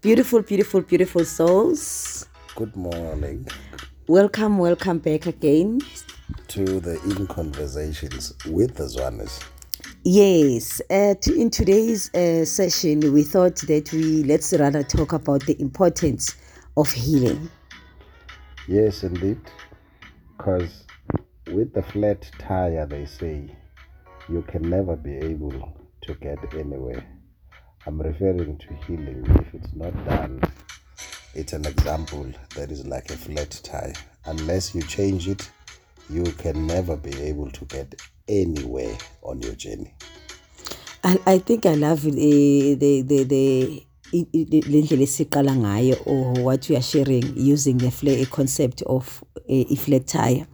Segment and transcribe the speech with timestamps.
[0.00, 2.26] Beautiful, beautiful, beautiful souls.
[2.54, 3.46] Good morning
[4.06, 5.80] Welcome, welcome back again.
[6.48, 9.42] to the In Conversations with the Zwanes.
[10.04, 15.42] Yes, uh, t- in today's uh, session, we thought that we let's rather talk about
[15.46, 16.36] the importance
[16.76, 17.50] of healing.
[18.66, 19.40] Yes, indeed.
[20.36, 20.84] Because
[21.52, 23.54] with the flat tire, they say
[24.28, 25.72] you can never be able
[26.02, 27.04] to get anywhere.
[27.86, 29.24] I'm referring to healing.
[29.40, 30.40] If it's not done,
[31.34, 33.94] it's an example that is like a flat tire.
[34.26, 35.50] Unless you change it,
[36.10, 37.94] you can never be able to get
[38.28, 39.94] anywhere on your journey.
[41.04, 47.36] And I think I love the the the esiqala ngayo or what we are sharing
[47.36, 50.46] using the fla- concept of a, a flat tire.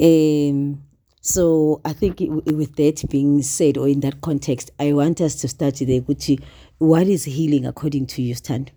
[0.00, 0.82] Um,
[1.26, 5.34] so I think i- with that being said, or in that context, I want us
[5.36, 6.02] to start there.
[6.02, 6.38] Gucci,
[6.76, 8.72] what is healing according to you, Stand?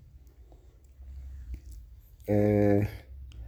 [2.30, 2.34] Uh,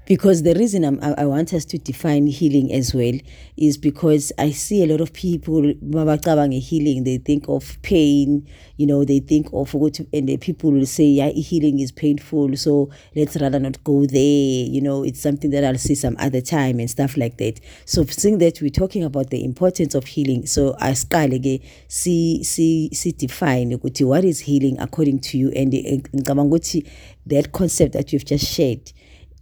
[0.09, 3.13] because the reason I'm, I, want us to define healing as well
[3.55, 9.05] is because I see a lot of people healing they think of pain you know
[9.05, 13.39] they think of what and the people will say yeah healing is painful so let's
[13.39, 16.89] rather not go there you know it's something that I'll see some other time and
[16.89, 17.59] stuff like that.
[17.85, 23.11] So seeing that we're talking about the importance of healing so ke see, see, si
[23.11, 25.51] define what is healing according to you?
[25.51, 26.89] And eh, ukuthi
[27.27, 28.91] that concept that you've just shared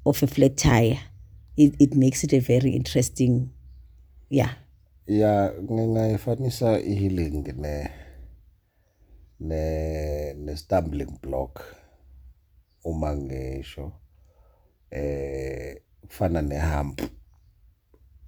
[0.10, 1.00] of a flat tire.
[1.58, 3.50] It, it makes it a very interesting
[4.30, 4.54] yeah.
[5.08, 7.90] Ya ngingayifanisa i-healing ne
[9.40, 11.64] ne ne stumbling block
[12.86, 13.92] uma ngisho
[14.92, 17.02] eh kufana nehump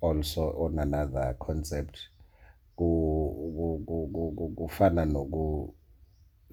[0.02, 1.97] also on another concept
[2.75, 2.86] ku
[3.55, 5.73] ku- ku- ku- ku- kufana noku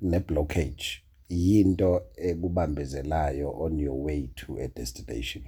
[0.01, 5.45] ne blockage yinto ekubambezelayo on your way to a destination.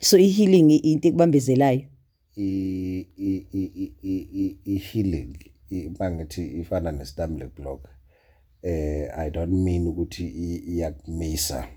[0.00, 1.80] So i-healing i- into ekubambezelayo?
[2.36, 5.36] I i i i- i i- i healing
[5.98, 7.88] bangithi ifana ne stumbling block
[8.62, 11.68] eh i don't mean ukuthi i- iyakumisa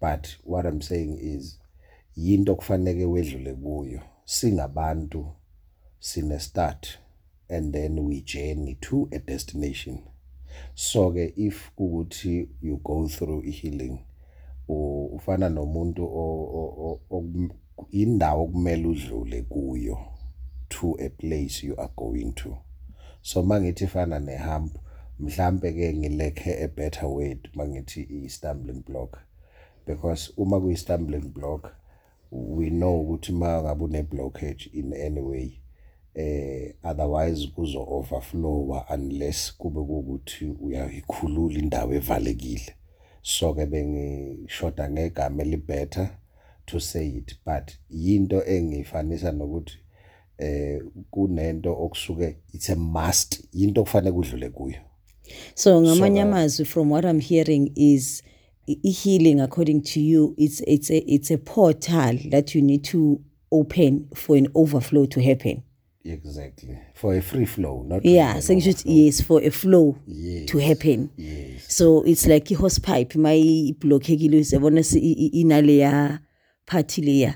[0.00, 1.60] but what i'm saying is
[2.16, 4.00] yinto kufanele wedlule kuyo.
[4.24, 5.26] Singabantu
[5.98, 6.98] sine start
[7.48, 9.98] and then we journey to a destination.
[10.74, 13.98] So ke if ukuthi you go through i healing
[14.68, 16.04] u- ufana nomuntu
[17.90, 19.98] indawo kumele udlule kuyo
[20.68, 22.56] to a place you are going to.
[23.22, 24.72] So mangithi fana nehump
[25.20, 29.18] mhlambe ke ngilekhe a better word mangithi i stumbling block.
[29.86, 31.72] Because uma kuyi stumbling block
[32.30, 35.60] we know ukuthi ma ngabe une blockage in any way
[36.14, 42.74] eh otherwise kuzo overflow unless kube ukuthi uyayikhulula indawo evalekile.
[43.22, 46.10] So ke bengishoda ngegama elibetter
[46.66, 49.78] to say it but yinto engifanisa nokuthi
[50.38, 50.80] eh
[51.10, 54.76] kunento okusuke it's a must into kufanele kudlule kuyo.
[55.54, 58.22] So ngamanye So, uh, amazwi from what i'm hearing is
[58.68, 63.20] i- i-healing according to you it's, it's, a, it's a portal that you need to
[63.50, 65.62] open for an overflow to happen.
[66.12, 66.78] Exactly.
[66.94, 70.58] For a free flow not yeah so you should yes for a flow Yes, to
[70.58, 71.08] happen.
[71.16, 71.76] yes.
[71.76, 76.20] So it's like i-hose pipe ma iblockekile uyabona se- i- i- inaleya
[76.66, 77.34] party leya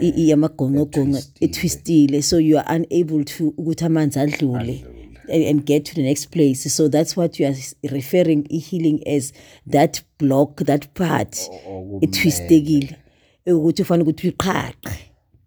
[0.00, 2.22] i- yamagonqogonqo etwistile.
[2.22, 4.84] so you are unable to ukuthi amanzi adlule
[5.32, 6.68] and, get to the next place.
[6.68, 9.32] So that's what you are referring i-healing as
[9.70, 11.36] that block that part
[12.00, 12.96] etwistekile
[13.46, 14.90] ukuthi ufanele ukuthi uyiqhaqhe.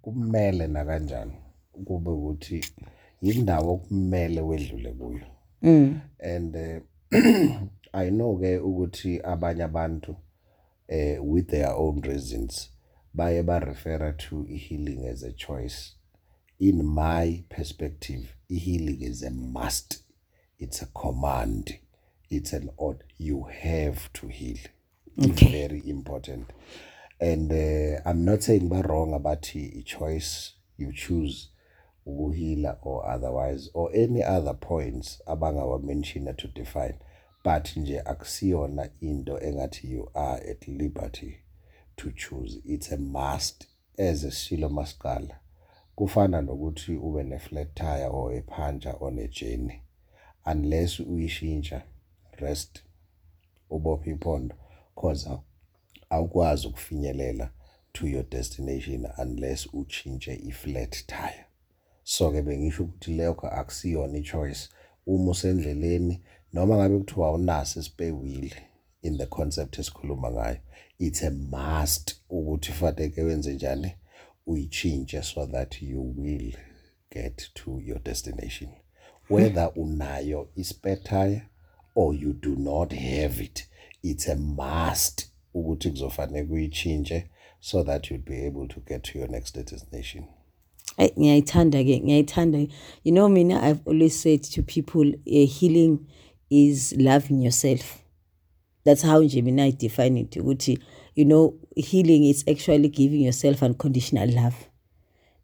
[0.01, 1.31] Kumele na kanjani
[1.85, 2.65] kube ukuthi
[3.21, 5.25] yindawo okumele wedlule kuyo.
[6.19, 6.79] And uh,
[7.93, 10.15] i know ke ukuthi abanye abantu
[10.87, 12.69] eh with their own reasons
[13.13, 15.95] baye ba refer to healing as a choice.
[16.59, 20.03] In my perspective healing is a must.
[20.59, 21.79] It's a command.
[22.29, 24.57] It's an order you have to heal.
[25.17, 26.49] It's very important.
[27.19, 31.52] And uh, i'm not saying ba wrong abathi i choice you choose
[32.05, 36.95] ukuhila or otherwise or any other points abangawa mention to define.
[37.43, 41.37] But nje akusiyona into engathi you are at liberty
[41.97, 42.59] to choose.
[42.65, 43.67] It's a must
[43.97, 45.39] as a silo masqala
[45.95, 49.81] kufana nokuthi ube ne flat tire or a puncher on a journey.
[50.45, 51.81] Unless uyishintsha
[52.39, 52.83] rest
[53.69, 54.55] ubophe iphondo
[54.95, 55.43] cause aw-
[56.09, 57.49] awukwazi ukufinyelela
[57.93, 61.45] to your destination unless utshintshe i-flat tire
[62.03, 64.69] so ke bengisho ukuthi lokho akusiyona i-choice.
[65.05, 66.21] Uma usendleleni
[66.53, 68.51] noma ngabe kuthiwa awunaso spare wheel
[69.01, 70.57] in the concept esikhuluma ngayo
[70.99, 73.95] it's a must ukuthi fateke wenze njani?
[74.47, 76.53] Uyichinje so that you will
[77.11, 78.69] get to your destination.
[79.29, 81.41] Whether unayo ispare tire
[81.95, 83.67] or you do not have it
[84.03, 87.29] it's a must ukuthi kuzofanele uyichinje
[87.59, 90.25] so that you'll be able to get to your next destination
[93.03, 96.07] you know mina i've always said to people uh, healing
[96.49, 98.03] is loving yourself.
[98.85, 100.35] That's how nje mina define it
[101.15, 104.69] you know healing is actually giving yourself unconditional love.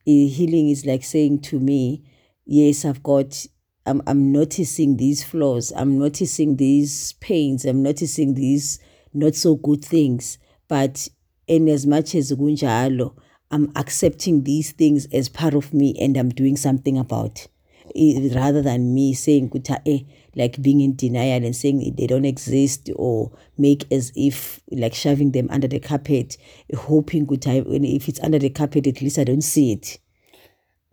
[0.07, 2.03] Eh, healing is like saying to me
[2.45, 3.45] yes i've got
[3.85, 8.79] I'm, I'm noticing these flaws i'm noticing these pains i'm noticing these
[9.13, 10.37] not so good things.
[10.67, 11.07] But
[11.47, 13.15] in as much as kunjalo
[13.51, 17.47] i'm accepting these things as part of me and i'm doing something about
[17.95, 19.99] it rather than me saying kuta eh
[20.35, 25.31] like being in denial and saying they don't exist or make as if like shoving
[25.31, 26.37] them under the carpet
[26.75, 27.63] hoping kuta
[27.95, 29.97] if it's under the carpet at least i don't see it.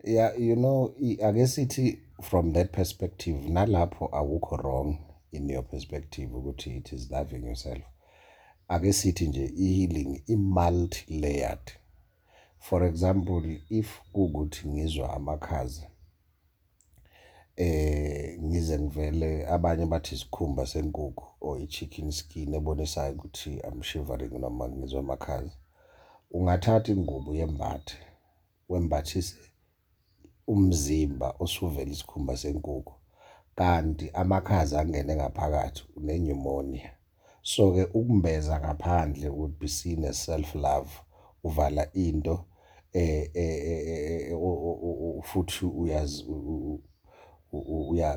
[0.03, 4.97] Yeah you know i- guess it from that perspective nalapho awukho wrong
[5.31, 7.83] in your perspective ukuthi it is loving yourself.
[8.69, 11.71] Ake sithi nje i-healing i-multi layered
[12.59, 15.87] for example if kuwukuthi ngizwa amakhaza
[17.55, 24.69] eh ngize ngivele abanye bathi isikhumba senkukhu or i-chicken skin ebonisayo ukuthi I'm shivering noma
[24.69, 25.55] ngizwa amakhaza
[26.31, 27.97] ungathatha ingubo yembathe
[28.69, 29.35] wembathise
[30.47, 32.93] umzimba osuvela isikhumba senkukhu
[33.55, 36.91] kanti amakhaza angene ngaphakathi unenyumonia
[37.41, 40.91] so ke ukumbeza ngaphandle would be seen as self love
[41.43, 42.45] uvala into
[42.93, 44.37] eh eh, eh,
[45.23, 46.25] futhi uyazi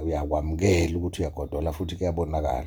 [0.05, 2.67] uyakwamukela ukuthi uyagodola futhi kuyabonakala.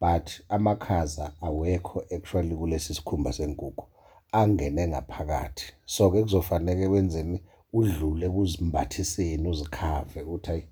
[0.00, 3.86] But amakhaza awekho actually kulesi sikhumba senkukhu
[4.32, 5.64] angene ngaphakathi.
[5.86, 7.40] So ke kuzofanele wenzeni
[7.72, 10.68] udlule kuzimbathiseni uzikhave uthi hayi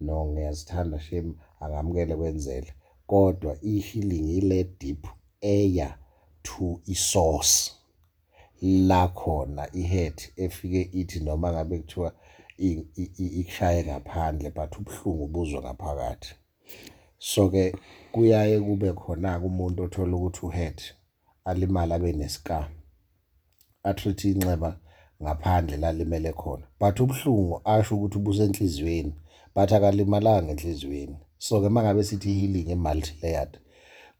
[0.00, 2.74] no ngiyazithanda shem angamukele kwenzele.
[3.06, 5.06] Kodwa i-healing ile deep
[5.40, 5.98] eya
[6.42, 7.72] to isource.
[8.62, 12.12] La khona ihead efike ithi noma ngabe kuthiwa
[12.58, 16.34] ikushaye ngaphandle but ubuhlungu buzwa ngaphakathi.
[17.18, 17.74] So ke
[18.12, 20.82] kuyaye kube khona umuntu othola ukuthi uhead
[21.44, 22.70] alimala abe nescar
[23.82, 24.80] atreat inxeba
[25.22, 26.66] ngaphandle lalimele khona.
[26.80, 29.14] But ubuhlungu asho ukuthi busenhlizweni
[29.54, 33.58] but akalimalanga enhlizweni so ke mangabe sithi healing e multi layered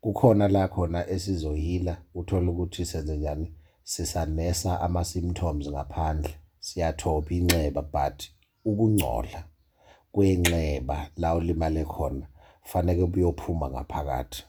[0.01, 3.53] kukhona la khona esizohila uthola ukuthi senze njani?
[3.85, 8.25] Sisanesa ama symptoms ngaphandle siyathoba inxeba but
[8.65, 9.45] ukungcola
[10.13, 12.27] kwenxeba la ulimale khona
[12.65, 14.43] fanele buyophuma ngaphakathi.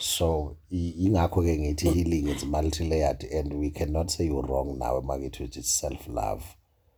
[0.00, 4.78] So i- ingakho ke ngithi healing is multi layered and we cannot say you're wrong
[4.78, 6.42] now makithi it's self love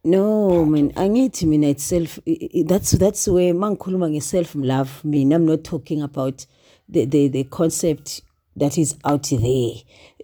[0.04, 5.46] No man angithi mina itself i- i- that's that's where mangikhuluma nge-self love mina I'm
[5.46, 6.46] not talking about
[6.88, 8.22] the the the concept
[8.56, 9.72] that is out there.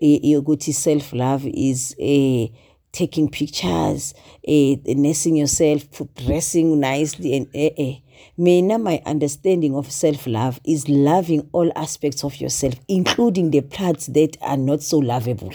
[0.02, 2.48] I- yokuthi self love is eh
[2.92, 4.14] taking pictures
[4.46, 5.84] eh nursing yourself
[6.14, 7.94] dressing nicely and eh eh
[8.36, 14.06] mina my understanding of self love is loving all aspects of yourself including the parts
[14.08, 15.52] that are not so lovable.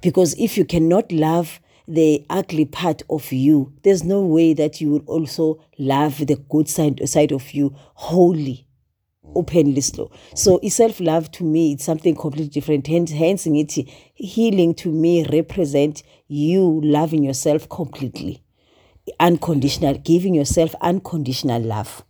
[0.00, 4.90] Because if you cannot love the ugly part of you there's no way that you
[4.90, 8.66] will also love the good side side of you wholly
[9.24, 9.32] Mm.
[9.36, 10.10] openly slow.
[10.34, 12.86] So self love to me it's something completely different.
[12.86, 18.42] Hence hence ngithi healing to me represent you loving yourself completely.
[19.20, 22.04] Unconditional giving yourself unconditional love.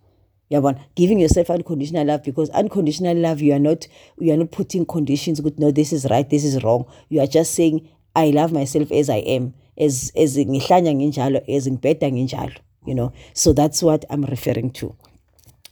[0.50, 0.80] Yabona?
[0.94, 3.86] Giving yourself unconditional love because unconditional love you are not
[4.18, 6.86] you are not putting conditions good no this is right this is wrong.
[7.10, 12.56] You are just saying i love myself as i am as as nginjalo as ngibheda
[12.86, 13.12] you know?
[13.32, 14.94] So that's what i'm referring to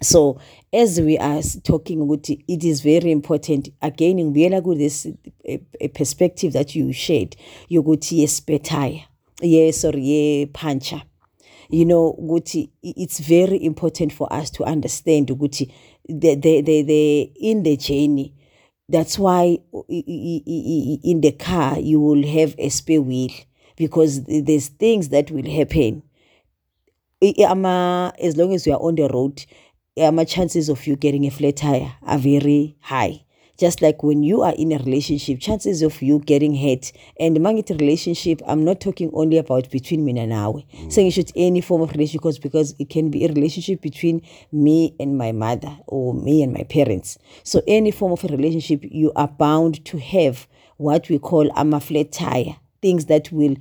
[0.02, 0.38] so
[0.72, 5.14] as we are talking ukuthi it is very important again ngibuyela a, a
[5.44, 7.36] eh, eh, perspective that you shared
[7.68, 9.02] you go yokuthi yespetaya
[9.42, 11.02] ye sorry ye puncher
[11.70, 15.72] you know ukuthi it's very important for us to understand ukuthi
[16.08, 18.34] the, the, the, the in the journey
[18.88, 23.30] that's why in the car you will have a spare wheel
[23.76, 26.02] because there's things that will happen.
[27.22, 29.44] As long as you are on the road
[29.96, 33.24] ama chances of you getting a flat tire are very high.
[33.58, 37.78] Just like when you are in a relationship chances of you getting hurt and mangithi
[37.78, 40.64] relationship i'm not talking only about between mina nawe.
[40.88, 44.94] Sengisho ukuthi any form of relationship because, because it can be a relationship between me
[44.98, 47.18] and my mother or me and my parents.
[47.42, 50.46] So any form of a relationship you are bound to have
[50.78, 52.56] what we call ama flat tire.
[52.80, 53.56] Things that will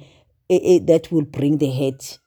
[0.50, 2.20] eh, eh, that will bring the hurt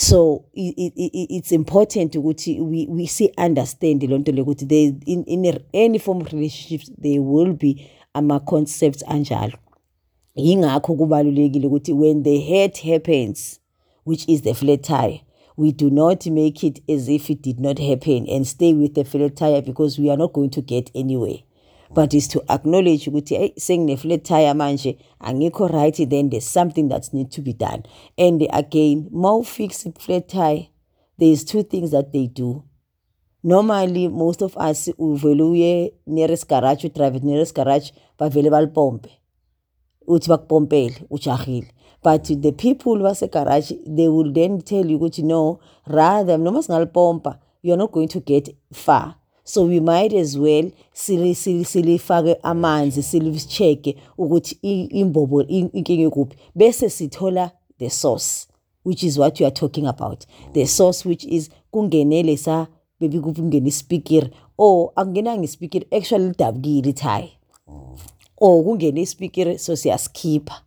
[0.00, 4.66] so i- i- i- it's important ukuthi we, we see understand loo nto leyo ukuthi
[4.66, 7.76] there in, in any form of relationships there will be
[8.14, 9.52] ama-concepts anjalo.
[10.36, 13.60] Yingakho kubalulekile ukuthi when the hurt happens
[14.06, 15.20] which is the flat tire
[15.56, 19.04] we do not make it as if it did not happen and stay with the
[19.04, 21.38] flat tire because we are not going to get anywhere
[21.94, 27.12] but is to acknowledge ukuthi hey sengine-flat tire manje angikho right then there's something that
[27.12, 27.82] needs to be done.
[28.16, 30.68] And again ufix i-flat tire
[31.18, 32.62] there's two things that they do.
[33.42, 39.10] Normally most of us uvele uye nearest garage udrive nearest garage bavele balipompe.
[40.06, 41.70] Uthi bakupompele ujahile.
[42.02, 47.76] But the people basegarage they will then tell you ukuthi no rather noma singalipompa you're
[47.76, 49.17] not going to get far
[49.48, 56.02] so we might as well sili- sili- silifake amanzi silicheck ukuthi i- imbobo i- inkinga
[56.02, 58.46] ekuphi bese sithola the source
[58.84, 60.24] which is what you are talking about.
[60.52, 62.66] The source which is kungenele sa
[63.00, 67.28] bebi kungena ispikiri or akungenanga ispikiri actually lidabukile ithaya
[68.36, 70.62] or kungena ispikiri so siyasikhipha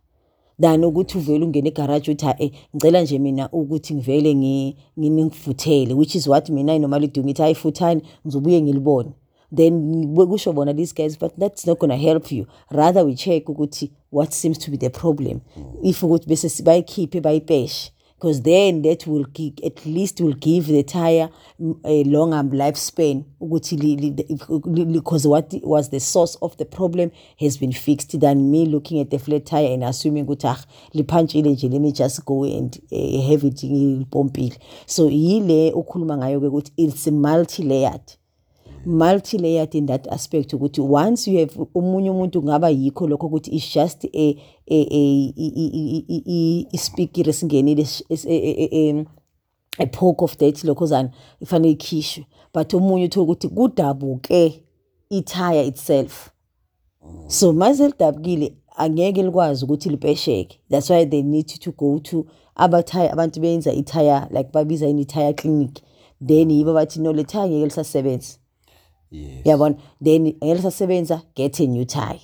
[0.62, 6.14] than ukuthi uvele ungene egaraji uthi hayi ngicela nje mina ukuthi ngivele ngi- ngingifuthele which
[6.14, 9.10] is what mina normally do ngithi hayi futhani ngizobuye ngilibone.
[9.56, 12.46] Then kusho bona these guys but that's not gonna help you.
[12.70, 15.40] Rather we check ukuthi what seems to be the problem.
[15.82, 17.90] If ukuthi bese bayikhiphe bayipeshe
[18.22, 19.26] because then that will
[19.64, 21.28] at least will give the tire
[21.60, 23.24] mm, a longer lifespan
[24.92, 27.10] because what was the source of the problem
[27.40, 28.20] has been fixed.
[28.20, 30.64] Than me looking at the flat tire and assuming ukuthi ah
[30.94, 36.70] liphantshile nje let me just go and uh, have it ngilipompile so yile okhuluma ngayo-ke
[36.76, 38.21] it's multi-layered
[38.86, 43.74] multi-layered in that aspect ukuthi once you have omunye umuntu kungaba yikho lokho ukuthi it's
[43.74, 44.08] just a
[44.66, 49.04] a a i- i- i- i- i- ispikiri esingenile es- es- e- e- e- em,
[49.78, 51.10] a poke of that lokhozana
[51.40, 52.26] ifanele ikhishwe.
[52.54, 54.62] But omunye uthola ukuthi kudabuke
[55.10, 56.30] ithaya itself.
[57.26, 63.12] So mase lidabukile angeke likwazi ukuthi lipesheke that's why they need to go to abathaya
[63.12, 65.80] abantu benza ithaya like babiza ini ithaya clinic.
[66.26, 68.38] Then yibo bathi no le thaya ngeke lisasebenza
[69.12, 69.46] yes.
[69.46, 72.20] Yabona then ngeke lisasebenza get a new tire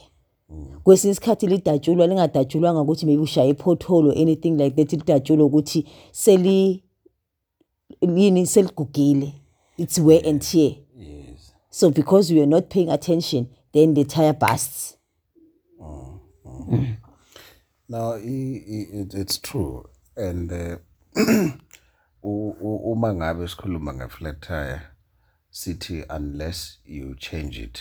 [0.85, 6.83] kwesinye isikhathi lidatshulwa lingadatshulwanga ukuthi maybe ushaye iphotholo anything like that lidatshulwa ukuthi seli
[8.01, 9.33] yini seligugile.
[9.79, 10.73] It's wear and tear.
[10.97, 11.53] Yes.
[11.71, 14.97] So because we are not paying attention then the tire bursts
[17.91, 19.89] Now, i- i- it, it's true.
[20.17, 20.77] And uh,
[22.23, 24.81] u- u- uma ngabe sikhuluma nge-flat tire,
[25.51, 27.81] sithi unless you change it,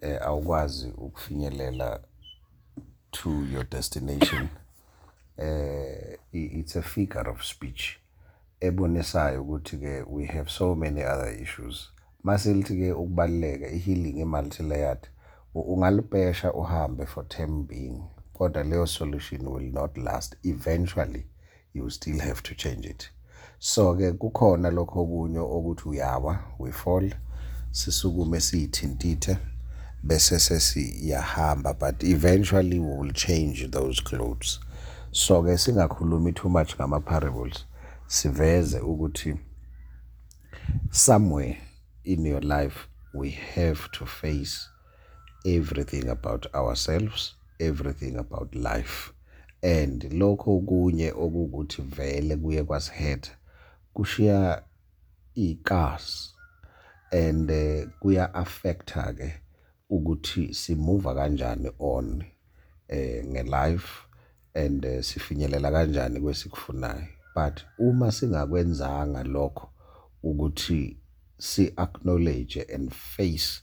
[0.00, 2.00] eh awukwazi ukufinyelela
[3.10, 4.48] to your destination.
[5.38, 7.96] Eh it's a figure of speech
[8.60, 11.90] ebonisayo ukuthi ke we have so many other issues.
[12.22, 15.08] Masilithi ke ukubaleka i-healing i-multi-layered
[15.54, 21.26] u- ungalipesha uhambe for time being kodwa leyo solution will not last eventually
[21.74, 23.10] you still have to change it
[23.66, 27.14] so ke kukhona lokho okunye ukuthi uyawa we fall
[27.70, 29.36] sisukume siyithintithe
[30.02, 34.60] bese sesiyahamba but eventually we will change those clothes.
[35.12, 37.64] So ke singakhulumi too much ngama parables
[38.06, 39.38] siveze ukuthi
[40.90, 41.56] somewhere
[42.04, 44.68] in your life we have to face
[45.46, 49.12] everything about ourselves everything about life.
[49.62, 53.30] And lokho kunye okukuthi vele kuye kwasihetha
[53.94, 54.62] kushiya
[55.34, 56.34] icars
[57.12, 59.40] and eh, kuya affecta ke
[59.90, 62.24] ukuthi simove kanjani on
[62.88, 64.06] eh ngelife
[64.54, 67.06] and eh, sifinyelela kanjani kwesikufunayo.
[67.34, 69.68] But uma singakwenzanga lokho
[70.22, 70.96] ukuthi
[71.38, 73.62] si acknowledge and face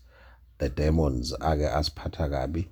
[0.58, 2.70] the demons ake asiphatha kabi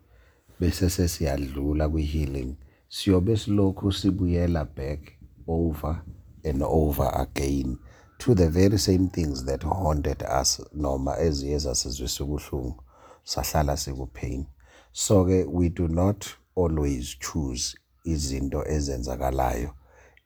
[0.59, 2.55] bese sesiyadlula kwi healing
[2.89, 4.99] siyobe silokhu sibuyela back
[5.47, 6.01] over
[6.43, 7.77] and over again
[8.17, 12.83] to the very same things that haunted us noma ubuhlungu
[13.23, 14.45] sahlala siku-pain
[14.91, 19.73] so ke we do not always choose izinto ezenzakalayo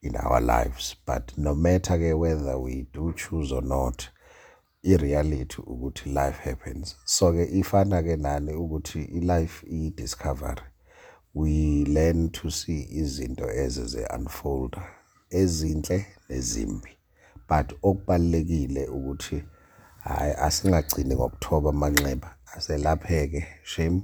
[0.02, 4.08] in our lives but no matter ke whether we do choose or not
[4.84, 6.96] i-reality ukuthi life happens.
[7.04, 10.62] So ke ifana ke nani ukuthi i-life i-discovery
[11.34, 14.76] we learn to see izinto eze ze-unfold
[15.30, 16.90] ezinhle nezimbi.
[17.48, 19.44] But okubalekile ukuthi
[20.00, 24.02] hayi asingagcini ngokuthoba amanxeba aselapheke shame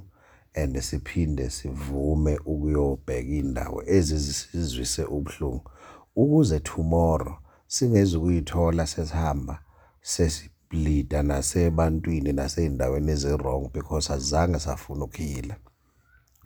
[0.53, 5.71] and siphinde sivume ukuyobheka indawo ezizizwise ubhlungu
[6.15, 7.35] ukuze tomorrow
[7.67, 9.63] singeze ukuyithola sesihamba
[10.01, 15.55] sesibleeda nasebantwini nasey'ndaweni ezi-wrong because azange safuna ukuhila.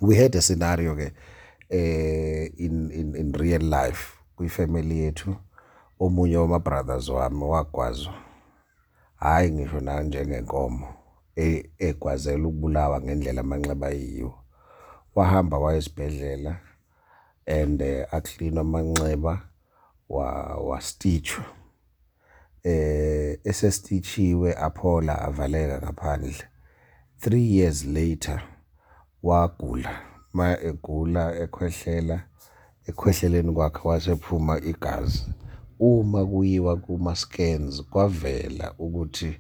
[0.01, 1.12] We had a scenario ke
[1.70, 5.36] eh in in in real life kwifamily yethu
[6.00, 8.13] omunye wama brothers wami wagwazwa
[9.15, 10.94] hayi ngisho na njengenkomo
[11.77, 14.34] egwazela ukubulawa ngendlela amanxeba yiyo
[15.15, 16.60] wahamba wayesibhedlela
[17.46, 19.42] and aclean amanxeba
[20.10, 21.46] wa wastitchwa.
[22.63, 26.44] Eh esestitchiwe aphola avaleka ngaphandle.
[27.22, 28.42] 3 years later
[29.24, 30.01] wagula
[30.63, 32.24] egula ekhwehlela.
[32.89, 35.25] Ekhwehleleni kwakhe wasephuma igazi.
[35.80, 39.32] Uma kuyiwa kuma scans kwavela ukuthi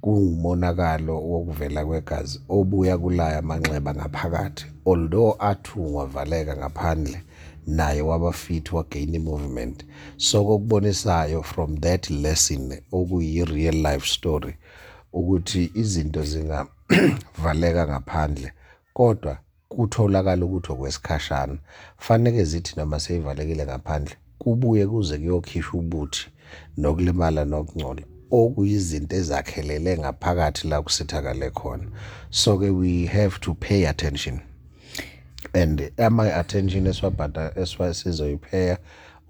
[0.00, 7.18] kungumonakalo wokuvela kwegazi obuya kulaya amanxeba ngaphakathi although athungwa valeka ngaphandle
[7.66, 9.84] naye waba fit wagain movement.
[10.16, 14.54] So kokubonisayo from that lesson okuyi real life story
[15.12, 18.52] ukuthi izinto zingavaleka ngaphandle
[18.94, 19.38] kodwa
[19.76, 21.58] kutholakala ukuthi okwesikhashana
[22.04, 26.22] faneke zithi noma seyivalekile ngaphandle kubuye kuze kuyokhishwa ubuthi
[26.80, 31.86] nokulimala nokungcola okuyizinto ezakhelele ngaphakathi la kusithakale khona.
[32.30, 34.40] So ke we have to pay attention.
[35.54, 38.78] And ama attention esiwabhada esiwasizoyiphaya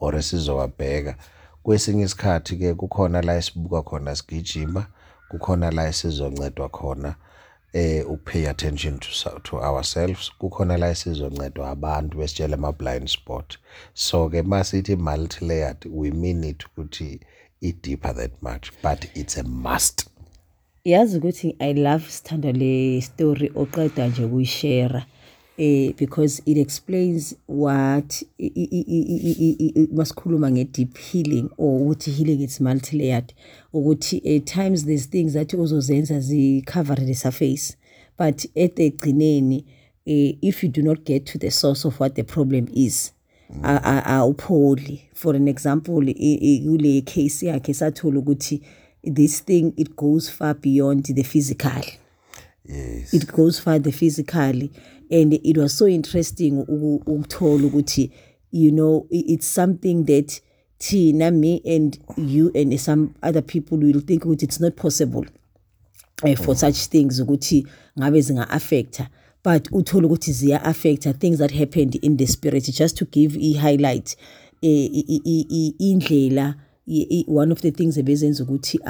[0.00, 1.16] or esizowabheka.
[1.62, 4.86] Kwesinye isikhathi ke kukhona la esibuka khona sigijima
[5.28, 7.14] kukhona la esizoncedwa khona.
[7.72, 10.32] Eh ukupay attention to to ourselves.
[10.38, 13.58] Kukhona la esizoncedwa abantu besitshela ama blind spot.
[13.94, 17.20] So ke masithi multi layered we mean it ukuthi
[17.62, 20.08] i deeper that much but it's a must.
[20.84, 25.04] Yazi ukuthi i love sithanda le story oqeda nje ukuyishare
[25.58, 28.22] eh because it explains what
[29.92, 33.32] masikhuluma nge-deep healing or ukuthi healing it's multi-layered.
[33.72, 37.76] Ukuthi at times there's things that uzozenza zi-cover the surface
[38.18, 39.64] but at egcineni
[40.06, 43.12] uh, if you do not get to the source of what the problem is
[43.62, 45.02] awupholi.
[45.14, 48.60] For an example kule case yakhe sathola ukuthi
[49.04, 51.82] this thing it goes far beyond the physical.
[52.64, 53.14] Yes.
[53.14, 54.70] It goes far the physically
[55.10, 58.10] and it was so interesting ukuthola ukuthi
[58.52, 60.42] you know it's something that
[60.78, 65.26] thina me and you and some other people will think ukuthi it's not possible
[66.22, 66.60] uh, for mm.
[66.60, 67.66] such things ukuthi
[67.98, 69.08] ngabe zinga affecta
[69.44, 73.52] but uthola ukuthi ziya affecta things that happened in the spirit just to give i
[73.52, 74.16] highlight
[75.78, 76.54] indlela
[77.26, 78.80] one of the things ebezenza ukuthi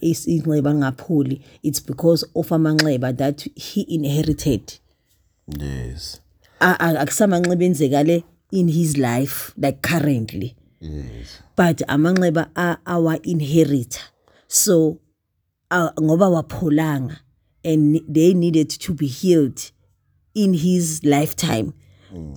[0.00, 4.62] inxeba ngapholi it's because of amanxeba that he inherited
[5.48, 6.20] yes.
[6.60, 10.56] Akusamanxeba enzekale in his life like currently.
[10.80, 11.42] Yes.
[11.56, 12.50] But amanxeba
[12.86, 14.00] awa inherita
[14.48, 14.98] so
[15.72, 17.20] ngoba wapholanga
[17.64, 19.70] and they needed to be healed
[20.34, 21.72] in his lifetime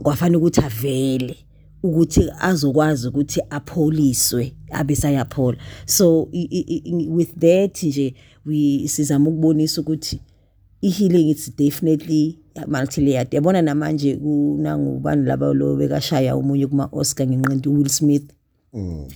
[0.04, 1.38] kwafanele ukuthi avele
[1.84, 10.22] ukuthi azokwazi ukuthi apholiswe abesayaphola so i, i, with that nje we sizama ukubonisa ukuthi
[10.82, 18.32] i-healing it's definitely multi-layered yabona namanje kunangubani laba lo bekashaya omunye kuma-oscar ngenqindi uwill smith?
[18.74, 19.08] Mm.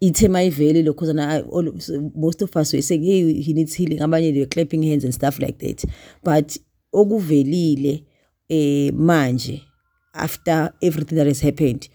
[0.00, 1.44] ithe mayivele lokho zana
[2.14, 5.14] most of us were saying hey he needs healing abanye they were clapping hands and
[5.14, 5.84] stuff like that.
[6.22, 6.58] But
[6.92, 8.04] okuvelile
[8.48, 9.62] eh manje
[10.12, 11.88] after everything that has happened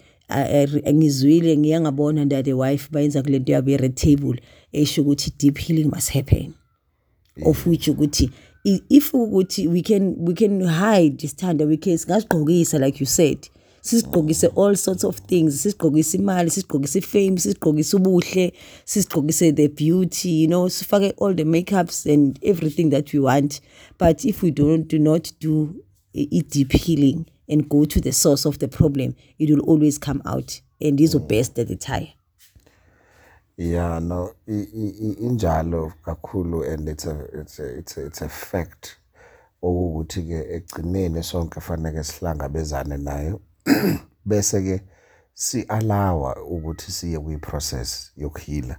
[0.92, 4.40] ngizwile ngiyangabona that the wife bayenza kulento yabo red table
[4.72, 6.54] esho ukuthi deep healing must happen.
[7.44, 8.30] Of which ukuthi
[8.64, 13.48] if ukuthi we can we can hide isithanda we can singasigqokisa like you said.
[13.82, 15.64] Sisigqokise all sorts of things.
[15.64, 18.52] Sisigqokise imali sisigqokise ifame sisigqokise ubuhle
[18.84, 23.60] sisigqokise the beauty you know sifake all the makeups and everything that we want.
[23.98, 25.82] But if we don't do not do
[26.14, 30.22] a deep healing and go to the source of the problem it will always come
[30.24, 31.28] out and is mm.
[31.28, 32.08] best at the time
[33.60, 38.96] yeah no injalo kakhulu and it's a it's a it's a, it's a fact
[39.62, 43.40] ukuthi ke egcineni sonke fanele sihlangabezane nayo.
[44.26, 44.80] Bese ke
[45.34, 48.76] si allow ukuthi siye kwi process yokuhila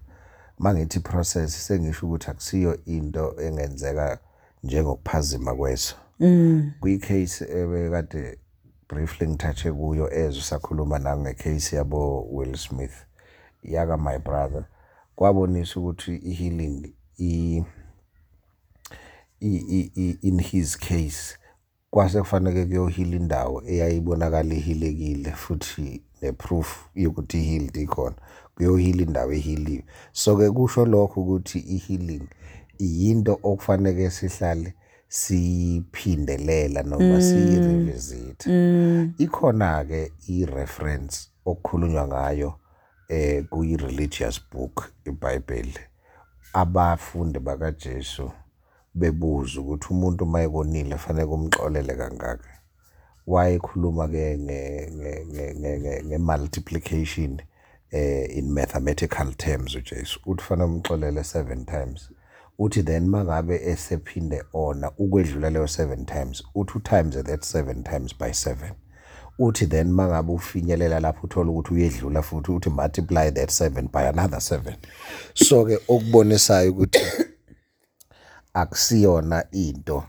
[0.59, 4.19] mangithi process sengisho ukuthi akusiyo into engenzeka
[4.63, 5.95] njengokuphazima kweso.
[6.79, 8.37] Kuyicase ebekade
[8.89, 13.05] briefly ngithathe kuyo ezwe sakhuluma nangecase yabo Will Smith
[13.63, 14.65] yaka my brother.
[15.21, 17.63] Kwabonisa ukuthi i-healing i
[20.21, 21.37] in his case
[21.89, 28.15] kwase kufanele kuyohila indawo eyayibonakala ihilekile futhi neproof yokuthi healed ikhona.
[28.55, 32.27] Kuyohila indawo ehiliwe so ke kusho lokho ukuthi i-healing
[32.79, 34.73] yinto okufanele sihlale
[35.07, 38.45] siyiphindelela noma siyirevisit
[39.17, 42.53] ikhona ke i-reference okukhulunywa ngayo
[43.49, 45.79] kuyi-religious book iBhayibheli
[46.53, 48.31] abafundi bakaJesu
[48.93, 52.49] bebuza ukuthi umuntu mayekonile fanele kumxolele kangaka.
[53.27, 54.37] Wayekhuluma ke
[56.05, 57.41] nge-multiplication
[57.91, 60.19] eh in mathematical terms uJesu.
[60.25, 62.09] Uthi fanele umxolele 7 times.
[62.59, 68.29] Uthi then mangabe esephinde ona ukwedlula leyo 7 times uthi times that 7 times by
[68.29, 68.55] 7
[69.45, 74.39] uthi then mangabe ufinyelela lapho uthola ukuthi uyedlula futhi uthi multiply that 7 by another
[74.39, 74.73] 7
[75.33, 76.99] so ke okubonisayo ukuthi
[78.53, 80.03] akusiyona into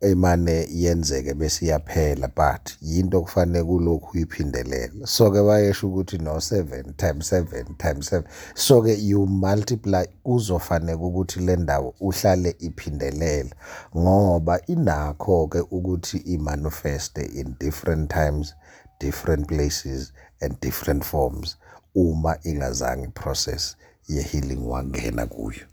[0.00, 5.06] emane yenzeke bese iyaphela but yinto kufanele kulokhu uyiphindelela.
[5.06, 8.22] So ke bayesho ukuthi no 7 times 7 times 7
[8.54, 13.50] so ke you multiply kuzofanele ukuthi le ndawo uhlale iphindelela
[13.96, 18.54] ngoba inakho ke ukuthi imanifeste in different times.
[18.98, 21.56] Different places and different forms
[21.94, 23.76] uma ingazange process
[24.08, 25.66] ye healing wangena kuyo.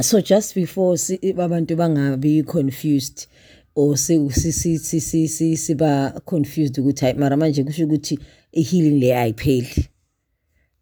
[0.00, 3.26] So just before abantu bangabi confused
[3.74, 3.96] or
[5.56, 8.18] siba confused ukuthi hayi mara manje kusho ukuthi
[8.52, 9.88] i-healing le ayipheli.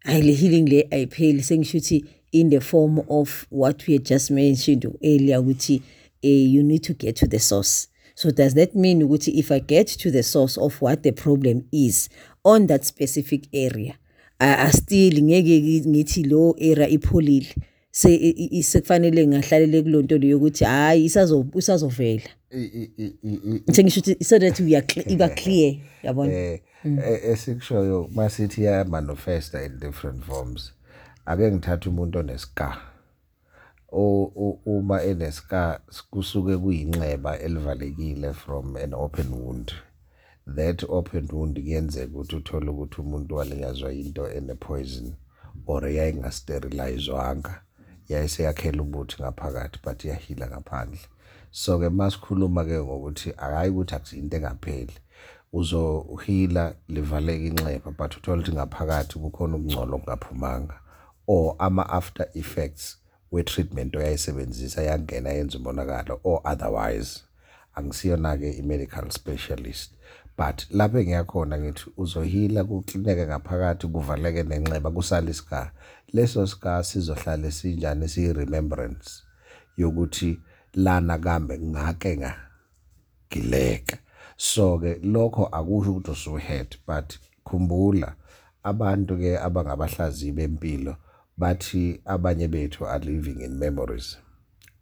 [0.05, 1.43] Hayi le healing le ayipheli.
[1.43, 5.81] Sengisho ukuthi in the form of what we had just mentioned earlier ukuthi
[6.23, 9.59] uh, you need to get to the source so does that mean ukuthi if i
[9.59, 12.09] get to the source of what the problem is
[12.43, 13.95] on that specific area
[14.39, 17.55] I, still ngeke ngithi lo area ipholile
[17.91, 22.29] se sekufanele ngahlalele kulonto leyo ukuthi hayi isazo isazovela.
[23.69, 26.33] Ngisho ukuthi so that we are iba clear yabona?
[26.33, 26.59] Eh
[27.23, 30.71] esikushoyo masithi ya manifesta in different forms.
[31.25, 32.92] Ake ngithatha umuntu onescar
[33.93, 35.79] uma enescar
[36.11, 39.73] kusuke kuyinxeba elivalekile from an open wound.
[40.47, 45.13] That open wound kuyenzeka ukuthi uthole ukuthi umuntu walinyazwa into ene poison
[45.67, 47.61] or yayingasterilizwanga
[48.09, 50.99] yayiseyakhela ubuthi ngaphakathi but iyahila ngaphandle.
[51.51, 54.93] So ke masikhuluma ke ngokuthi akayi ukuthi akusiyinto engapheli
[55.53, 60.79] uzohila livaleke inxeba but uthola ukuthi ngaphakathi kukhona ukungcola okungaphumanga
[61.27, 63.02] or ama after effects
[63.33, 67.23] we treatment oyayisebenzisa yangena yenza umonakalo or otherwise.
[67.75, 69.91] Angisiyona ke i-medical specialist.
[70.37, 75.71] But lapho engiyakhona ngithi uzohila kuklineke ngaphakathi kuvaleke nenxeba kusala isikha
[76.13, 79.23] leso sikha sizohlala sinjani siyi remembrance
[79.77, 80.39] yokuthi
[80.73, 83.97] lana kambe ngake ngagileka.
[84.37, 88.15] So ke lokho akusho ukuthi usuhead but khumbula
[88.63, 90.95] abantu ke abangabahlaziyi bempilo
[91.43, 94.17] bathi abanye bethu are living in memories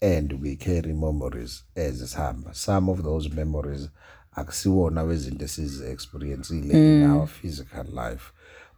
[0.01, 3.89] and we carry memories as sihamba some of those memories
[4.31, 7.03] akusiwona wezinto esizi experiencile mm.
[7.03, 8.31] in our physical life.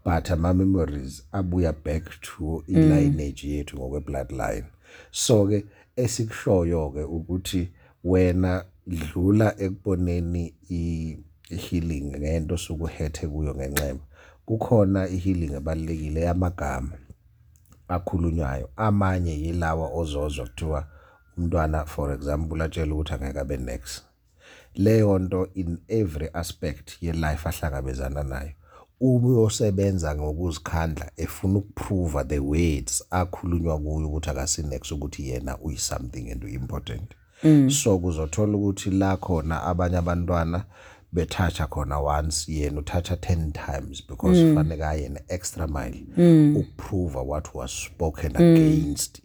[0.05, 3.33] But ama memories abuya back to i mm.
[3.43, 4.63] yethu ngokwe bloodline.
[5.11, 5.65] So ke
[5.95, 7.69] esikushoyo ke ukuthi
[8.03, 13.99] wena dlula ekuboneni i-healing ngento sokuhethe kuyo ngenxeba
[14.45, 16.91] kukhona i-healing ebalulekile yamagama
[17.93, 18.69] akhulunywayo.
[18.75, 20.87] Amanye yilawa ozozwa kuthiwa
[21.37, 24.03] umntwana for example atshela ukuthi angeke abe next
[24.75, 28.51] leyo nto in every aspect ye life ahlangabezana nayo.
[28.99, 36.31] Uma uyosebenza ngokuzikhandla efuna ukuprove the words akhulunywa kuyo ukuthi akasinex ukuthi yena uyi something
[36.31, 37.11] and important
[37.43, 37.69] mm.
[37.69, 40.65] so kuzothola ukuthi la khona abanye abantwana
[41.13, 44.55] bethatha khona once yena uthatha 10 times because mm.
[44.55, 46.57] fanele ayena extra mile mm.
[46.57, 48.37] ukuprove what was spoken mm.
[48.37, 49.21] against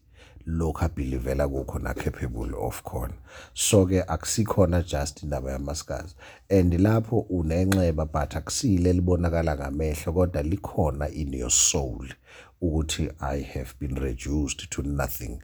[0.47, 3.15] lokho abelievela kukho na capable of khona
[3.55, 6.15] so ke akusikhona just indaba yamasikazi
[6.49, 12.09] and lapho unenxeba but akusile libonakala ngamehlo kodwa likhona in your soul
[12.61, 15.39] ukuthi i have been reduced to nothing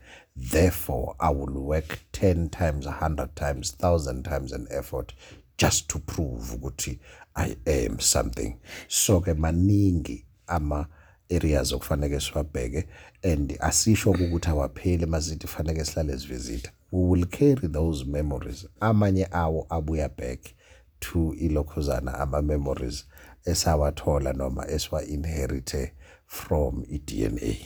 [0.51, 5.15] therefore i will work 10 times 100 times 1000 times an effort
[5.59, 6.99] just to prove ukuthi
[7.35, 8.57] i am something.
[8.89, 10.87] So ke maningi ama
[11.31, 12.85] areas okufanele siwabheke
[13.23, 18.67] and asisho ukuthi awapheli masithi fanele sihlale sivisita we will carry those memories.
[18.81, 20.55] Amanye awo abuya back
[21.01, 23.05] to ilokhuzana ama memories
[23.45, 25.93] esawathola noma esiwa inherite
[26.27, 27.57] from i-DNA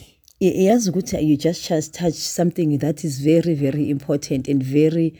[0.41, 5.15] yazi ukuthi you just just touch something that is very very important and very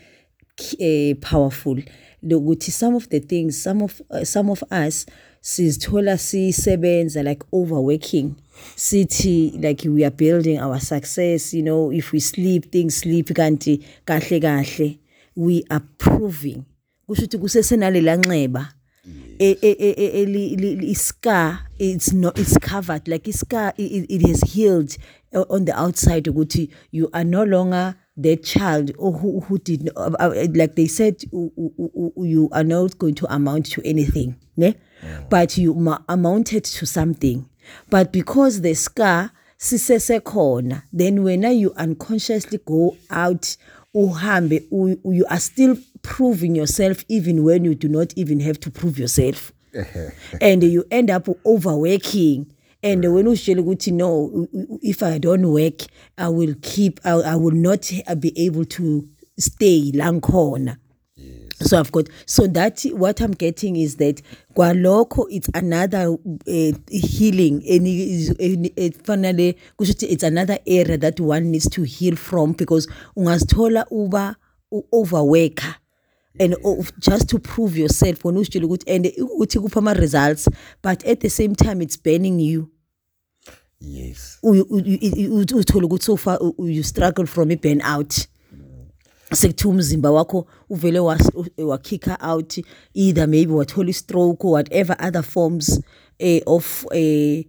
[0.81, 1.83] uh, powerful
[2.23, 5.07] lokuthi some of the things some of uh, some of us
[5.41, 8.35] sizithola sisebenza like overworking.
[8.77, 13.85] Sithi like we are building our success you know if we sleep things sleep kanti
[14.05, 14.99] kahle kahle.
[15.37, 16.65] We are proving.
[17.09, 18.69] Kusho ukuthi kusesenalela nxeba.
[20.83, 23.07] Iscar it's not it's covered.
[23.07, 24.97] Like iscar it, it has healed
[25.33, 30.11] on the outside ukuthi you are no longer that child or who, who did uh,
[30.19, 34.75] uh, like they said you are not going to amount to anything ne?
[35.03, 35.21] Yeah.
[35.31, 35.73] but you
[36.09, 37.49] amounted to something.
[37.89, 43.57] But because the scar sisesekhona then wena you unconsciously go out
[43.95, 48.99] uhambe you are still proving yourself even when you do not even have to prove
[48.99, 49.53] yourself.
[50.41, 52.53] And you end up overworking
[52.83, 54.47] and when usitshela ukuthi no
[54.83, 55.83] if i don't work
[56.17, 59.05] i will keep i, I will not be able to
[59.39, 60.77] stay la ngikhona.
[61.61, 64.23] So i've got so that what i'm getting is that
[64.55, 68.35] kwalokho it's another uh, healing kusho
[69.77, 74.37] ukuthi it's another area that one needs to heal from because ungazithola uba
[74.93, 75.75] overworker
[76.39, 76.57] and
[76.99, 80.51] just to prove yourself wona usitshela ukuthi and ukuthi kupha ama results
[80.83, 82.69] but at the same time it's burning you
[83.81, 88.29] yes uthola ukuthi so far you struggle from a burnout
[89.35, 90.99] sekuthiwa umzimba wakho uvele
[91.59, 92.59] wakhicka out
[92.95, 95.81] either maybe wathola i-stroke or whatever other forms
[96.19, 97.45] eh, of eh,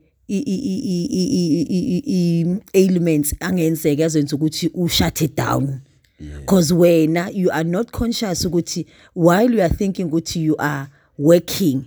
[2.74, 5.80] ailments angenzeka azenza ukuthi ushut it down
[6.20, 11.86] because wena you are not conscious ukuthi while you are thinking ukuthi you are working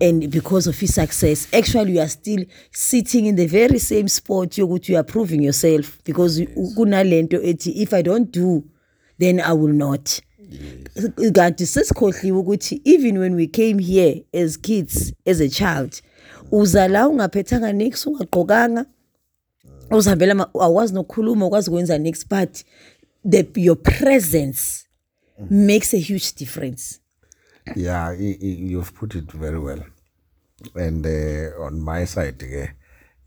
[0.00, 4.58] and because of his success actually you are still sitting in the very same spot
[4.58, 8.62] yokuthi you are proving yourself because kunalento ethi if i don't do
[9.18, 10.20] then i will not.
[11.32, 16.02] Kanti sesikhohliwe ukuthi even when we came here as kids as a child
[16.52, 18.86] uza la ungaphethanga nix ungaqokanga
[19.90, 22.64] uzihambela awazi nokukhuluma ukwazi ukwenza nix but
[23.24, 24.86] the your presence
[25.50, 27.00] makes a huge difference.
[27.74, 29.84] Yeah you've put it very well.
[30.74, 32.42] And uh, on my side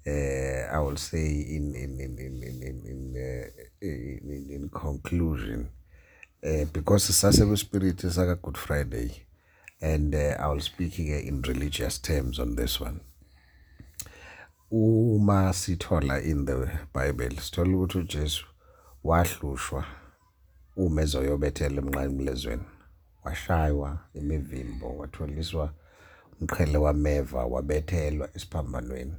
[0.07, 3.47] uh, i will say in in in in in in in, uh,
[3.81, 5.69] in, in conclusion
[6.45, 9.11] uh, because sasebe spirit saka good friday
[9.81, 12.99] and uh, i will speak here in religious terms on this one.
[14.71, 18.45] Uma sithola in the bible sithola ukuthi uJesu
[19.07, 19.85] wahlushwa
[20.75, 22.65] uma ezoyobethela emnqamlezweni
[23.23, 25.73] washaywa imivimbo watholiswa
[26.41, 29.15] umqhele wameva wabethelwa esiphambanweni.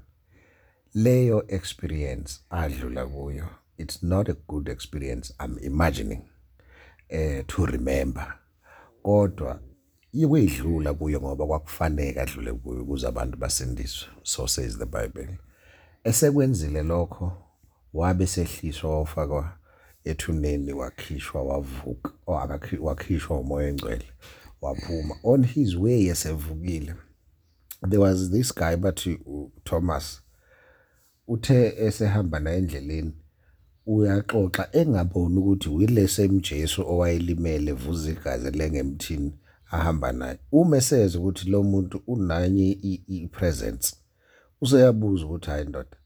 [0.94, 3.46] Leyo experience adlula kuyo.
[3.78, 6.22] It's not a good experience i'm imagining
[7.08, 8.38] eh to remember.
[9.02, 9.60] Kodwa
[10.12, 14.08] ikwedlula kuyo ngoba kwakufanele adlule kuyo ukuze abantu basindiswe.
[14.22, 15.38] So says the bible.
[16.04, 17.32] Esekwenzile lokho
[17.94, 19.57] wabe sehliswa wafakwa
[20.10, 22.10] ethuneni wakhishwa wavuka
[22.80, 24.06] wakhishwa umoya engcwele
[24.60, 25.14] waphuma.
[25.22, 26.94] On his way esevukile
[27.88, 29.18] there was this guy bathi
[29.64, 30.22] Thomas
[31.28, 33.12] uthe esehamba na endleleni
[33.86, 39.32] uyaxoxa engaboni ukuthi uyilese mjesu owayelimele vuza igazi lengemthini
[39.70, 40.38] ahamba naye.
[40.52, 43.96] Uma eseze ukuthi lo muntu unanye i-presence
[44.60, 45.96] useyabuza ukuthi hayi ndoda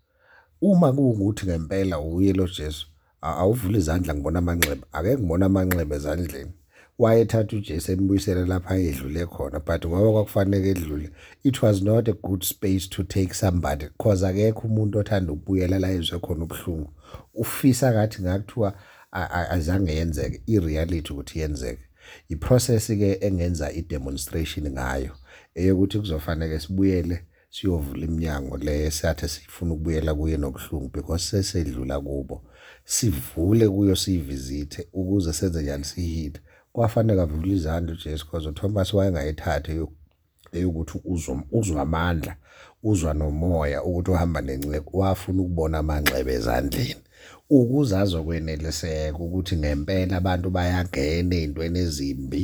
[0.61, 2.87] uma kungukuthi ngempela uye lo Jesu
[3.23, 4.87] awuvula izandla ngibona amanxeba.
[4.93, 6.53] Ake ngibona amanxeba ezandleni.
[6.99, 11.11] Wayethatha uJesu embuyisela lapha edlule khona but ngoba kwakufanele edlule
[11.43, 15.91] it was not a good space to take somebody because akekho umuntu othanda ukubuyela la
[15.91, 16.91] ezwe khona ubuhlungu.
[17.35, 18.75] Ufisa ngathi ngakuthiwa
[19.51, 21.83] azange yenzeke i-reality ukuthi yenzeke.
[22.29, 25.13] Iprocess ke engenza i-demonstration ngayo
[25.55, 32.43] eyokuthi kuzofanele sibuyele siyovula iminyango le esathi sifuna ukubuyela kuye nobuhlungu because sesedlula kubo
[32.85, 36.41] sivule kuyo siyivisithe ukuze senze njani sihile
[36.73, 39.73] kwafanele avule izandla uJesu because uThomas wayengayithatha
[40.53, 41.01] eyokuthi
[41.53, 42.37] uzwa amandla
[42.83, 47.03] uzwa nomoya ukuthi uhamba nenceke wafuna ukubona amanxeba ezandleni.
[47.51, 52.43] Ukuze azokweneliseka ukuthi ngempela abantu bayangena ezintweni ezimbi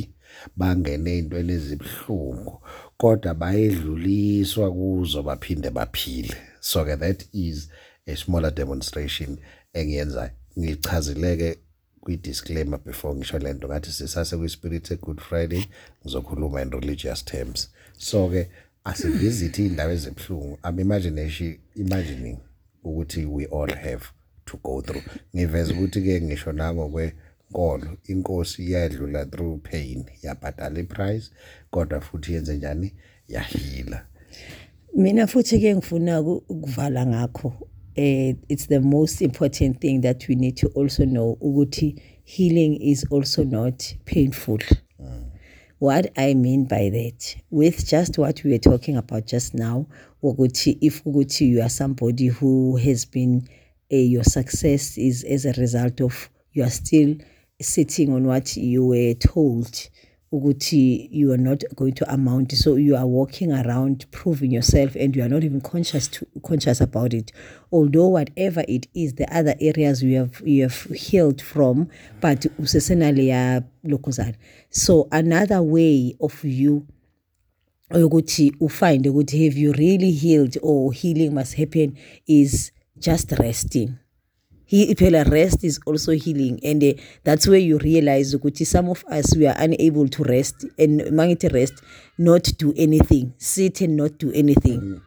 [0.59, 2.53] bangene ezintweni ezibhlungu
[3.01, 6.35] kodwa bayedluliswa kuzo baphinde baphile.
[6.69, 7.69] So ke that is
[8.07, 9.37] a smaller demonstration
[9.73, 11.57] engiyenzayo ngichazileke
[12.01, 15.63] kwi-disclaimer before ngisho lento ngathi sisase kwi-spirit good friday
[16.01, 17.69] ngizokhuluma in religious terms.
[17.97, 18.49] So-ke
[18.83, 22.37] asivisit iy'ndawo ezibuhlungu i'm imagination imagining
[22.83, 24.05] ukuthi we all have
[24.45, 25.03] to go through.
[25.35, 31.31] Ngiveza ukuthi-ke ngisho nangokwenkolo inkosi iyadlula through pain yabhadala iprice
[31.71, 32.93] kodwa futhi yenze njani?
[33.27, 34.05] Yahila.
[34.95, 40.57] Mina futhi ke ngifuna ukuvala ngakho eh it's the most important thing that we need
[40.57, 44.59] to also know ukuthi healing is also not painful
[44.99, 45.23] mm.
[45.79, 49.85] what i mean by that with just what we were talking about just now
[50.23, 53.43] ukuthi if ukuthi you are somebody who has been
[53.91, 57.15] uh, your success is as a result of you are still
[57.61, 59.89] sitting on what you were told
[60.31, 65.15] ukuthi you are not going to amount so you are walking around proving yourself and
[65.15, 67.31] you are not even conscious to, conscious about it.
[67.71, 71.89] Although whatever it is the other areas you have you have healed from
[72.21, 74.35] but usesenale lokhuzana
[74.69, 76.85] so another way of you
[77.91, 83.93] ukuthi ufind ukuthi have you really healed or healing must happen is just resting
[84.69, 86.59] he phela rest is also healing.
[86.63, 90.63] And uh, that's where you realize ukuthi some of us we are unable to rest.
[90.77, 91.81] And mangithi rest
[92.19, 93.33] not do anything.
[93.39, 95.01] Sit and not do anything.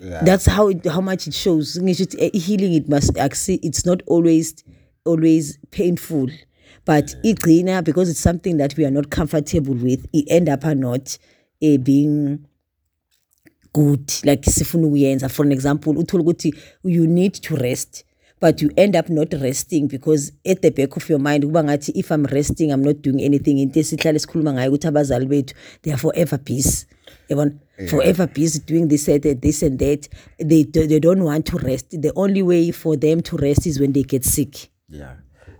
[0.00, 0.24] Yeah.
[0.24, 1.78] that's how it, how much it shows.
[1.78, 4.64] Ngisho ukuthi healing it must it's not always
[5.04, 6.26] always painful.
[6.84, 7.34] But yeah.
[7.34, 11.16] igcina because it's something that we are not comfortable with it end up or not
[11.62, 12.44] uh, being
[13.72, 14.12] good.
[14.24, 15.30] Like sifuna ukuyenza.
[15.30, 18.04] For an example uthola ukuthi you need to rest
[18.40, 21.92] but you end up not resting because at the back of your mind kuba ngathi
[21.94, 23.58] if i'm resting i'm not doing anything.
[23.58, 26.86] Into esihlala esikhuluma ngayo ukuthi abazali bethu they are forever busy.
[27.28, 27.52] Yabona?
[27.78, 27.88] Yeah.
[27.88, 30.08] forever busy doing this and this and that.
[30.38, 31.90] They, they don't want to rest.
[31.90, 34.68] The only way for them to rest is when they get sick.
[34.88, 35.14] Yeah.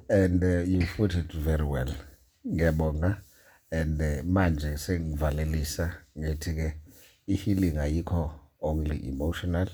[0.09, 1.89] And uh, you put it very well.
[2.47, 3.19] Ngiyabonga.
[3.73, 6.75] And uh, manje sengivalelisa ngithi ke
[7.29, 9.69] i-healing ayikho only emotional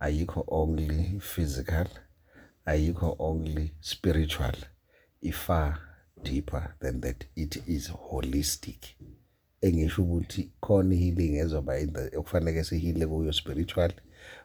[0.00, 1.86] ayikho only physical
[2.66, 4.54] ayikho only spiritual
[5.22, 5.78] ifar
[6.22, 7.24] deeper than that.
[7.36, 8.96] It is holistic.
[9.62, 11.72] Engisho ukuthi khona healing ezoba
[12.16, 13.92] okufaneke sihile kuyo spiritual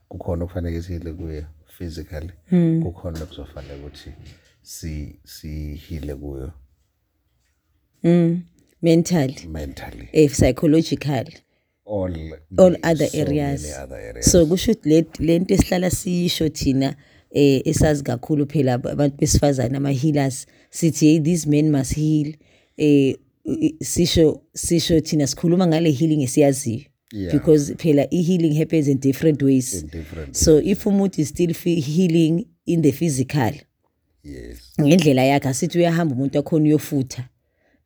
[0.09, 1.45] kukhona okufaneke sihile kuyo
[1.77, 2.83] physically hmm.
[2.83, 4.11] kukhona kuzofanele ukuthi
[4.61, 6.51] si sihile kuyo
[8.03, 8.41] mm
[8.81, 9.47] mentally.
[9.47, 10.09] mentally.
[10.11, 11.25] Eh psychological
[11.85, 13.77] all all other so areas.
[13.83, 14.31] other areas.
[14.31, 16.95] So kusho ukuthi le nto esihlala siyisho thina
[17.31, 22.33] eh esazi kakhulu phela abantu besifazane ama healers sithi hey these men must heal.
[22.77, 23.15] Eh
[23.81, 26.81] sisho sisho thina sikhuluma ngale healing esiyaziyo.
[27.13, 27.31] Yeah.
[27.31, 29.81] because phela i-healing happens in different ways.
[29.81, 30.67] In different so ways.
[30.67, 33.53] if umuntu is still healing in the physical
[34.23, 34.73] yes.
[34.81, 37.29] ngendlela yakhe asithi uyahamba umuntu akhona uyofutha.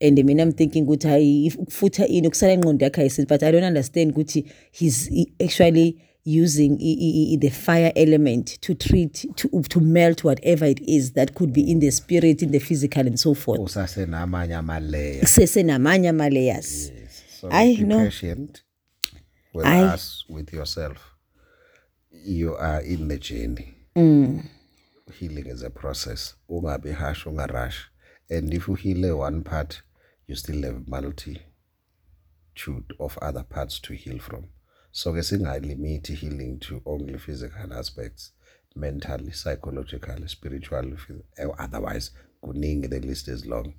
[0.02, 3.68] And mina i'm thinking ukuthi hayi ukufutha ini ukusala ingqondo yakhe ayisithi but i don't
[3.68, 10.80] understand ukuthi he's actually using the fire element to treat to, to melt whatever it
[10.82, 13.60] is that could be in the spirit in the physical and so forth.
[13.60, 17.24] Usasenamanye ama-layers kusesenamanye ama-layers yes.
[17.40, 18.04] so I be know.
[18.04, 18.64] patient
[19.54, 20.98] with I, us with yourself.
[22.12, 23.74] You are in the journey.
[23.96, 24.46] Mm.
[25.12, 26.36] healing is a process.
[26.50, 27.76] Ungabi harsh ungarush
[28.30, 29.82] and if you heal one part
[30.28, 31.42] you still have multitude
[33.00, 34.46] of other parts to heal from
[34.92, 38.34] so ke singalimiti healing to only physical aspects
[38.76, 40.96] mentally psychologically spiritually
[41.38, 43.74] eh, otherwise kuningi the list is long.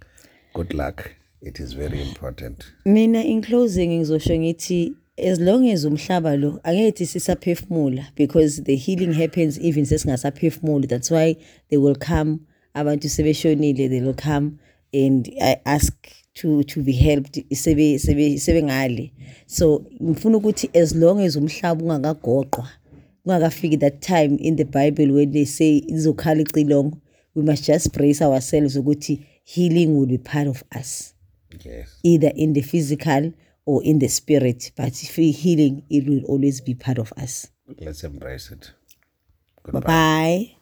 [0.54, 1.10] Good luck.
[1.40, 2.72] It is very important.
[2.84, 9.12] Mina in closing ngizosho ngithi as long as umhlaba lo angethi sisaphefumula because the healing
[9.12, 10.88] happens even sesingasaphefumuli.
[10.88, 11.36] That's why
[11.70, 14.58] they will come abantu sebeshonile they will come
[14.94, 15.92] and i ask
[16.34, 19.12] to to be helped sebe sebe sebengale
[19.46, 22.68] so ngifuna ukuthi as long as umhlaba ungakagoqwa
[23.22, 26.98] kungakafiki that time in the bible when they say izokhala icilongo
[27.34, 31.14] we must just brace ourselves ukuthi healing will be part of us.
[31.64, 31.98] Yes.
[32.02, 33.32] Either in the physical
[33.66, 37.48] or in the spirit but healing it will always be part of us.
[37.78, 38.72] Let's embrace it.
[39.62, 39.80] Goodbye.
[39.80, 40.56] bye bye